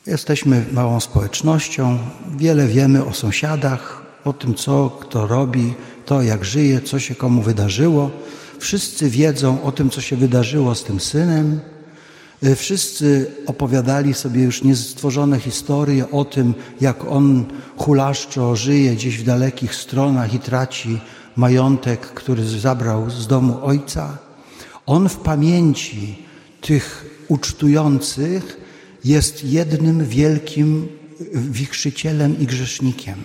Jesteśmy 0.06 0.64
małą 0.72 1.00
społecznością, 1.00 1.98
wiele 2.36 2.66
wiemy 2.66 3.04
o 3.04 3.12
sąsiadach, 3.12 4.02
o 4.24 4.32
tym, 4.32 4.54
co 4.54 4.90
kto 5.00 5.26
robi, 5.26 5.74
to 6.06 6.22
jak 6.22 6.44
żyje, 6.44 6.80
co 6.80 6.98
się 6.98 7.14
komu 7.14 7.42
wydarzyło. 7.42 8.10
Wszyscy 8.58 9.10
wiedzą 9.10 9.62
o 9.62 9.72
tym, 9.72 9.90
co 9.90 10.00
się 10.00 10.16
wydarzyło 10.16 10.74
z 10.74 10.84
tym 10.84 11.00
synem. 11.00 11.60
E, 12.42 12.56
wszyscy 12.56 13.30
opowiadali 13.46 14.14
sobie 14.14 14.42
już 14.42 14.62
niestworzone 14.62 15.40
historie 15.40 16.10
o 16.10 16.24
tym, 16.24 16.54
jak 16.80 17.04
on 17.04 17.44
hulaszczo 17.76 18.56
żyje 18.56 18.94
gdzieś 18.94 19.18
w 19.18 19.24
dalekich 19.24 19.74
stronach 19.74 20.34
i 20.34 20.38
traci 20.38 21.00
majątek, 21.36 22.00
który 22.00 22.44
zabrał 22.44 23.10
z 23.10 23.26
domu 23.26 23.58
ojca. 23.62 24.18
On 24.86 25.08
w 25.08 25.16
pamięci 25.16 26.18
tych 26.60 27.04
ucztujących 27.28 28.60
jest 29.04 29.44
jednym 29.44 30.06
wielkim 30.06 30.88
wichrzycielem 31.34 32.38
i 32.38 32.46
grzesznikiem. 32.46 33.18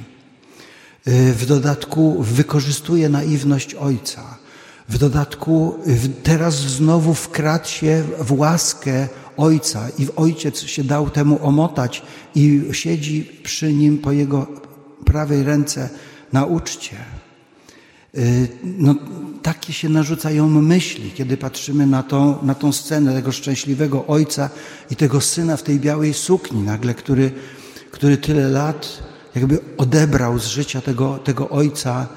E, 1.06 1.34
w 1.34 1.46
dodatku 1.46 2.24
wykorzystuje 2.24 3.10
naiwność 3.10 3.76
ojca. 3.76 4.45
W 4.90 4.98
dodatku 4.98 5.80
teraz 6.24 6.56
znowu 6.56 7.14
wkradł 7.14 7.68
się 7.68 8.04
w 8.20 8.32
łaskę 8.32 9.08
ojca 9.38 9.90
i 10.00 10.08
ojciec 10.16 10.60
się 10.60 10.84
dał 10.84 11.10
temu 11.10 11.48
omotać 11.48 12.02
i 12.36 12.62
siedzi 12.72 13.32
przy 13.44 13.74
nim 13.74 13.98
po 13.98 14.12
jego 14.12 14.48
prawej 15.06 15.44
ręce 15.44 15.90
na 16.34 16.46
uczcie. 16.46 16.96
Y, 18.18 18.48
no, 18.64 18.96
takie 19.42 19.74
się 19.74 19.90
narzucają 19.90 20.48
myśli, 20.48 21.12
kiedy 21.12 21.38
patrzymy 21.38 21.88
na 21.88 22.04
tą, 22.04 22.44
na 22.44 22.56
tą 22.56 22.72
scenę 22.72 23.14
tego 23.14 23.32
szczęśliwego 23.32 24.08
ojca 24.08 24.50
i 24.92 24.96
tego 24.96 25.22
syna 25.22 25.58
w 25.58 25.64
tej 25.64 25.80
białej 25.80 26.14
sukni, 26.14 26.62
nagle, 26.62 26.94
który, 26.94 27.32
który 27.92 28.18
tyle 28.18 28.50
lat 28.50 29.04
jakby 29.36 29.60
odebrał 29.78 30.40
z 30.40 30.46
życia 30.46 30.82
tego, 30.82 31.18
tego 31.18 31.50
ojca 31.50 32.08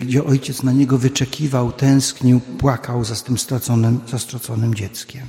gdzie 0.00 0.24
ojciec 0.24 0.62
na 0.62 0.72
niego 0.72 0.98
wyczekiwał, 0.98 1.72
tęsknił, 1.72 2.40
płakał 2.40 3.04
za 3.04 3.14
tym 3.14 3.38
straconym, 3.38 4.00
za 4.10 4.18
straconym 4.18 4.74
dzieckiem. 4.74 5.26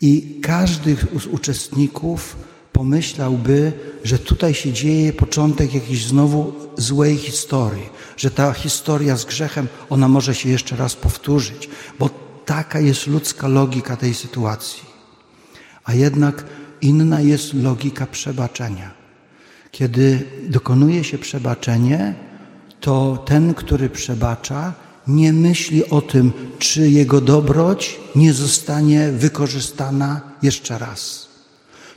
I 0.00 0.40
każdy 0.42 0.96
z 1.20 1.26
uczestników 1.26 2.36
pomyślałby, 2.72 3.72
że 4.04 4.18
tutaj 4.18 4.54
się 4.54 4.72
dzieje 4.72 5.12
początek 5.12 5.74
jakiejś 5.74 6.06
znowu 6.06 6.52
złej 6.76 7.16
historii, 7.16 7.88
że 8.16 8.30
ta 8.30 8.52
historia 8.52 9.16
z 9.16 9.24
grzechem, 9.24 9.68
ona 9.90 10.08
może 10.08 10.34
się 10.34 10.48
jeszcze 10.48 10.76
raz 10.76 10.94
powtórzyć, 10.94 11.68
bo 11.98 12.10
taka 12.44 12.80
jest 12.80 13.06
ludzka 13.06 13.48
logika 13.48 13.96
tej 13.96 14.14
sytuacji. 14.14 14.82
A 15.84 15.94
jednak 15.94 16.44
inna 16.80 17.20
jest 17.20 17.54
logika 17.54 18.06
przebaczenia. 18.06 18.90
Kiedy 19.70 20.22
dokonuje 20.48 21.04
się 21.04 21.18
przebaczenie, 21.18 22.14
to 22.84 23.22
ten, 23.24 23.54
który 23.54 23.90
przebacza, 23.90 24.72
nie 25.08 25.32
myśli 25.32 25.90
o 25.90 26.00
tym, 26.00 26.32
czy 26.58 26.90
jego 26.90 27.20
dobroć 27.20 28.00
nie 28.16 28.32
zostanie 28.32 29.12
wykorzystana 29.12 30.20
jeszcze 30.42 30.78
raz. 30.78 31.28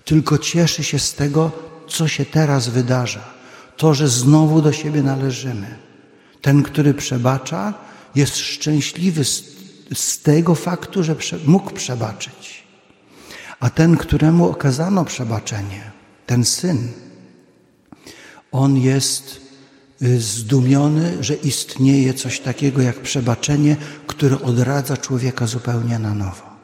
Tylko 0.06 0.38
cieszy 0.38 0.84
się 0.84 1.00
z 1.00 1.14
tego, 1.14 1.52
co 1.88 2.08
się 2.08 2.26
teraz 2.26 2.68
wydarza. 2.68 3.26
To, 3.78 3.94
że 3.94 4.08
znowu 4.08 4.62
do 4.62 4.72
siebie 4.72 5.04
należymy. 5.04 5.76
Ten, 6.42 6.64
który 6.64 6.94
przebacza, 6.94 7.74
jest 8.16 8.38
szczęśliwy 8.38 9.26
z, 9.26 9.44
z 9.94 10.20
tego 10.20 10.56
faktu, 10.56 11.04
że 11.04 11.16
prze, 11.16 11.40
mógł 11.46 11.72
przebaczyć. 11.72 12.64
A 13.60 13.70
ten, 13.70 13.98
któremu 13.98 14.50
okazano 14.50 15.06
przebaczenie, 15.06 15.92
ten 16.26 16.46
syn, 16.46 16.92
on 18.52 18.78
jest 18.78 19.47
zdumiony, 20.18 21.24
że 21.24 21.34
istnieje 21.34 22.14
coś 22.14 22.40
takiego 22.40 22.82
jak 22.82 23.00
przebaczenie, 23.00 23.76
które 24.08 24.42
odradza 24.42 24.98
człowieka 24.98 25.48
zupełnie 25.48 26.00
na 26.00 26.14
nowo. 26.14 26.58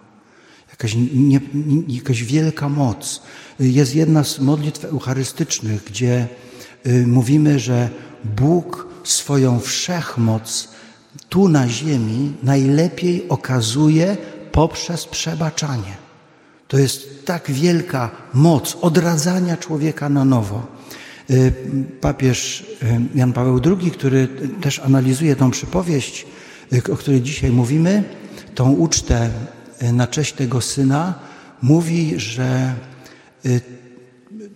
Jakaś, 0.70 0.96
nie, 1.14 1.40
jakaś 1.88 2.24
wielka 2.24 2.70
moc. 2.70 3.22
Jest 3.60 3.96
jedna 3.96 4.24
z 4.24 4.40
modlitw 4.40 4.86
eucharystycznych, 4.86 5.84
gdzie 5.84 6.28
y, 6.88 7.08
mówimy, 7.08 7.60
że 7.60 7.90
Bóg 8.24 8.88
swoją 9.04 9.60
wszechmoc 9.60 10.68
tu 11.30 11.50
na 11.50 11.70
ziemi 11.70 12.34
najlepiej 12.44 13.30
okazuje 13.30 14.18
poprzez 14.52 15.06
przebaczanie. 15.06 15.98
To 16.68 16.78
jest 16.78 17.26
tak 17.26 17.52
wielka 17.52 18.12
moc 18.34 18.78
odradzania 18.82 19.58
człowieka 19.58 20.10
na 20.10 20.26
nowo. 20.26 20.66
Y, 21.30 21.54
papież 22.02 22.66
y, 22.84 23.02
Jan 23.16 23.34
Paweł 23.34 23.62
II, 23.66 23.92
który 23.92 24.28
też 24.62 24.80
analizuje 24.80 25.36
tą 25.36 25.52
przypowieść, 25.52 26.26
y, 26.74 26.94
o 26.94 26.98
której 26.98 27.22
dzisiaj 27.22 27.52
mówimy, 27.52 28.04
tą 28.56 28.72
ucztę 28.72 29.30
na 29.94 30.08
cześć 30.08 30.34
tego 30.34 30.62
syna, 30.62 31.14
mówi, 31.62 32.14
że 32.18 32.74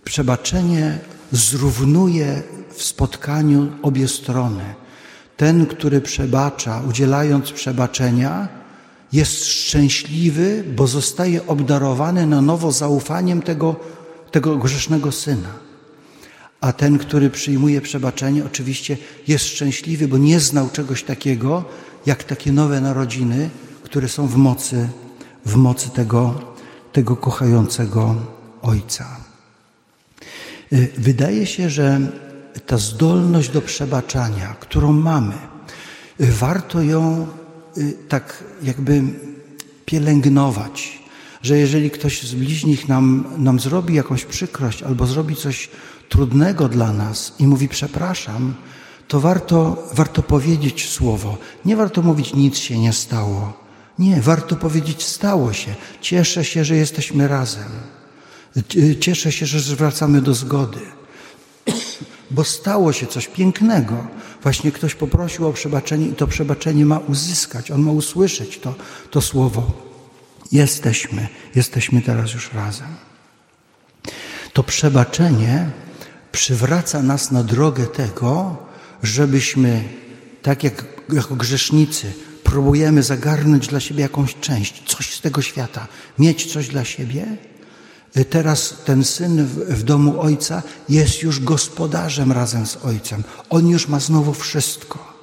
przebaczenie 0.03 0.97
zrównuje 1.31 2.41
w 2.73 2.83
spotkaniu 2.83 3.71
obie 3.81 4.07
strony. 4.07 4.63
Ten, 5.37 5.65
który 5.65 6.01
przebacza, 6.01 6.81
udzielając 6.89 7.51
przebaczenia, 7.51 8.47
jest 9.13 9.45
szczęśliwy, 9.45 10.63
bo 10.75 10.87
zostaje 10.87 11.47
obdarowany 11.47 12.25
na 12.25 12.41
nowo 12.41 12.71
zaufaniem 12.71 13.41
tego, 13.41 13.75
tego 14.31 14.57
grzesznego 14.57 15.11
syna. 15.11 15.66
A 16.61 16.73
ten, 16.73 16.97
który 16.97 17.29
przyjmuje 17.29 17.81
przebaczenie, 17.81 18.45
oczywiście 18.45 18.97
jest 19.27 19.45
szczęśliwy, 19.45 20.07
bo 20.07 20.17
nie 20.17 20.39
znał 20.39 20.69
czegoś 20.69 21.03
takiego, 21.03 21.65
jak 22.05 22.23
takie 22.23 22.51
nowe 22.51 22.81
narodziny, 22.81 23.49
które 23.83 24.09
są 24.09 24.27
w 24.27 24.35
mocy, 24.35 24.89
w 25.45 25.55
mocy 25.55 25.89
tego, 25.89 26.41
tego 26.93 27.15
kochającego 27.15 28.15
Ojca. 28.61 29.17
Y, 30.73 30.87
wydaje 30.97 31.45
się, 31.45 31.69
że 31.69 31.99
ta 32.65 32.77
zdolność 32.77 33.49
do 33.49 33.61
przebaczania, 33.61 34.55
którą 34.59 34.93
mamy, 34.93 35.35
y, 36.21 36.31
warto 36.31 36.81
ją 36.81 37.27
y, 37.77 37.93
tak 38.09 38.43
jakby 38.63 39.03
pielęgnować, 39.85 40.99
że 41.41 41.57
jeżeli 41.57 41.91
ktoś 41.91 42.23
z 42.23 42.35
bliźnich 42.35 42.87
nam, 42.87 43.25
nam 43.37 43.59
zrobi 43.59 43.93
jakąś 43.93 44.25
przykrość 44.25 44.83
albo 44.83 45.05
zrobi 45.05 45.35
coś 45.35 45.69
trudnego 46.09 46.69
dla 46.69 46.93
nas 46.93 47.33
i 47.39 47.47
mówi 47.47 47.69
przepraszam, 47.69 48.53
to 49.07 49.19
warto, 49.19 49.87
warto 49.93 50.23
powiedzieć 50.23 50.89
słowo. 50.89 51.37
Nie 51.65 51.75
warto 51.75 52.01
mówić 52.01 52.33
nic 52.33 52.57
się 52.57 52.79
nie 52.79 52.93
stało. 52.93 53.53
Nie, 53.99 54.21
warto 54.21 54.55
powiedzieć 54.55 55.03
stało 55.03 55.53
się. 55.53 55.75
Cieszę 56.01 56.45
się, 56.45 56.65
że 56.65 56.75
jesteśmy 56.75 57.27
razem. 57.27 57.69
Cieszę 58.99 59.31
się, 59.31 59.45
że 59.45 59.59
zwracamy 59.59 60.21
do 60.21 60.33
zgody. 60.33 60.79
Bo 62.31 62.43
stało 62.43 62.93
się 62.93 63.07
coś 63.07 63.27
pięknego. 63.27 64.07
Właśnie 64.43 64.71
ktoś 64.71 64.95
poprosił 64.95 65.47
o 65.47 65.53
przebaczenie 65.53 66.07
i 66.07 66.13
to 66.13 66.27
przebaczenie 66.27 66.85
ma 66.85 66.99
uzyskać. 66.99 67.71
On 67.71 67.81
ma 67.81 67.91
usłyszeć 67.91 68.59
to, 68.59 68.75
to 69.11 69.21
słowo. 69.21 69.71
Jesteśmy, 70.51 71.27
jesteśmy 71.55 72.01
teraz 72.01 72.33
już 72.33 72.53
razem. 72.53 72.87
To 74.53 74.63
przebaczenie 74.63 75.69
przywraca 76.37 77.01
nas 77.01 77.31
na 77.31 77.43
drogę 77.43 77.85
tego, 77.85 78.57
żebyśmy, 79.03 79.83
tak 80.41 80.63
jak 80.63 80.85
jako 81.13 81.35
grzesznicy, 81.35 82.13
próbujemy 82.43 83.03
zagarnąć 83.03 83.67
dla 83.67 83.79
siebie 83.79 84.01
jakąś 84.01 84.35
część, 84.35 84.83
coś 84.87 85.13
z 85.13 85.21
tego 85.21 85.41
świata, 85.41 85.87
mieć 86.19 86.53
coś 86.53 86.67
dla 86.67 86.85
siebie. 86.85 87.37
Teraz 88.29 88.73
ten 88.85 89.03
syn 89.03 89.45
w, 89.45 89.55
w 89.79 89.83
domu 89.83 90.21
ojca 90.21 90.63
jest 90.89 91.21
już 91.21 91.39
gospodarzem 91.39 92.31
razem 92.31 92.65
z 92.65 92.77
ojcem. 92.85 93.23
On 93.49 93.67
już 93.67 93.87
ma 93.87 93.99
znowu 93.99 94.33
wszystko. 94.33 95.13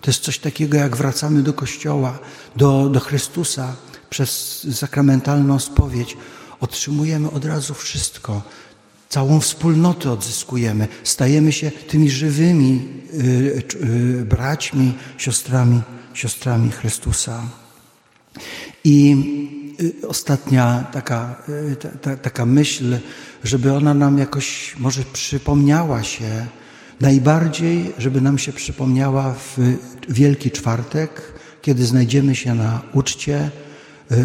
To 0.00 0.10
jest 0.10 0.22
coś 0.22 0.38
takiego, 0.38 0.76
jak 0.76 0.96
wracamy 0.96 1.42
do 1.42 1.52
kościoła, 1.52 2.18
do, 2.56 2.88
do 2.88 3.00
Chrystusa 3.00 3.76
przez 4.10 4.30
sakramentalną 4.72 5.58
spowiedź. 5.58 6.16
Otrzymujemy 6.60 7.30
od 7.30 7.44
razu 7.44 7.74
wszystko. 7.74 8.42
Całą 9.12 9.40
wspólnotę 9.40 10.10
odzyskujemy. 10.10 10.88
Stajemy 11.04 11.52
się 11.52 11.70
tymi 11.70 12.10
żywymi 12.10 12.88
y, 13.14 13.62
y, 14.20 14.24
braćmi, 14.24 14.92
siostrami, 15.18 15.80
siostrami 16.14 16.70
Chrystusa. 16.70 17.42
I 18.84 19.16
y, 20.02 20.08
ostatnia 20.08 20.84
taka, 20.92 21.42
ta, 21.80 21.88
ta, 21.88 22.16
taka 22.16 22.46
myśl, 22.46 22.98
żeby 23.44 23.72
ona 23.72 23.94
nam 23.94 24.18
jakoś 24.18 24.76
może 24.78 25.02
przypomniała 25.12 26.02
się, 26.02 26.46
najbardziej, 27.00 27.92
żeby 27.98 28.20
nam 28.20 28.38
się 28.38 28.52
przypomniała 28.52 29.34
w 29.34 29.58
Wielki 30.08 30.50
Czwartek, 30.50 31.22
kiedy 31.62 31.86
znajdziemy 31.86 32.34
się 32.34 32.54
na 32.54 32.80
uczcie, 32.92 33.50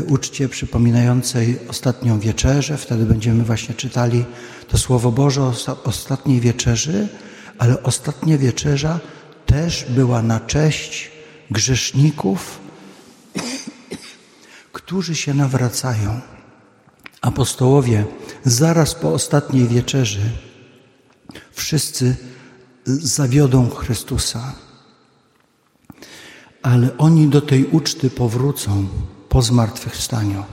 uczcie 0.08 0.50
przypominającej 0.50 1.60
ostatnią 1.68 2.20
wieczerzę. 2.20 2.78
Wtedy 2.78 3.06
będziemy 3.06 3.44
właśnie 3.44 3.76
czytali 3.76 4.26
to 4.68 4.78
Słowo 4.78 5.12
Boże 5.12 5.52
ostatniej 5.84 6.40
wieczerzy, 6.42 7.08
ale 7.58 7.84
ostatnia 7.84 8.38
wieczerza 8.38 9.00
też 9.46 9.86
była 9.90 10.22
na 10.22 10.40
cześć 10.40 11.12
grzeszników, 11.52 12.60
którzy 14.72 15.16
się 15.16 15.34
nawracają. 15.34 16.22
Apostołowie 17.22 18.06
zaraz 18.46 18.96
po 18.96 19.13
ostatniej 19.13 19.68
wieczerzy 19.68 20.22
wszyscy 21.52 22.16
zawiodą 22.86 23.70
Chrystusa, 23.70 24.56
ale 26.62 26.98
oni 26.98 27.28
do 27.28 27.42
tej 27.42 27.66
uczty 27.66 28.10
powrócą 28.10 28.88
po 29.30 29.42
zmartwychwstaniu, 29.42 30.44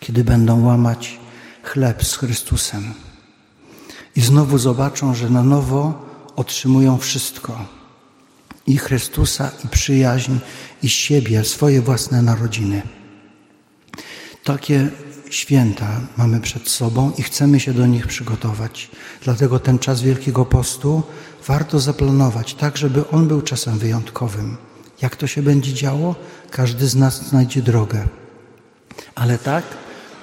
kiedy 0.00 0.24
będą 0.24 0.64
łamać 0.64 1.18
chleb 1.62 2.04
z 2.04 2.16
Chrystusem 2.16 2.94
i 4.16 4.20
znowu 4.20 4.58
zobaczą, 4.58 5.14
że 5.14 5.30
na 5.30 5.42
nowo 5.42 6.06
otrzymują 6.36 6.98
wszystko 6.98 7.64
i 8.66 8.78
Chrystusa, 8.78 9.50
i 9.64 9.68
przyjaźń, 9.68 10.32
i 10.82 10.88
siebie, 10.88 11.44
swoje 11.44 11.82
własne 11.82 12.22
narodziny. 12.22 12.82
Takie 14.44 14.90
święta 15.30 16.00
mamy 16.16 16.40
przed 16.40 16.68
sobą 16.68 17.12
i 17.18 17.22
chcemy 17.22 17.60
się 17.60 17.72
do 17.72 17.86
nich 17.86 18.06
przygotować. 18.06 18.90
Dlatego 19.22 19.58
ten 19.58 19.78
czas 19.78 20.02
Wielkiego 20.02 20.44
Postu 20.44 21.02
warto 21.46 21.80
zaplanować 21.80 22.54
tak, 22.54 22.76
żeby 22.76 23.08
on 23.08 23.28
był 23.28 23.42
czasem 23.42 23.78
wyjątkowym. 23.78 24.56
Jak 25.02 25.16
to 25.16 25.26
się 25.26 25.42
będzie 25.42 25.72
działo? 25.72 26.14
Każdy 26.50 26.86
z 26.86 26.96
nas 26.96 27.28
znajdzie 27.28 27.62
drogę. 27.62 28.08
Ale 29.14 29.38
tak, 29.38 29.64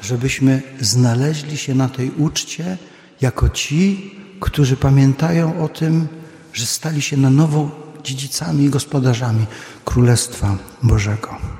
żebyśmy 0.01 0.62
znaleźli 0.81 1.57
się 1.57 1.75
na 1.75 1.89
tej 1.89 2.12
uczcie 2.12 2.77
jako 3.21 3.49
ci, 3.49 4.15
którzy 4.39 4.77
pamiętają 4.77 5.63
o 5.63 5.67
tym, 5.67 6.07
że 6.53 6.65
stali 6.65 7.01
się 7.01 7.17
na 7.17 7.29
nowo 7.29 7.71
dziedzicami 8.03 8.65
i 8.65 8.69
gospodarzami 8.69 9.45
Królestwa 9.86 10.57
Bożego. 10.83 11.53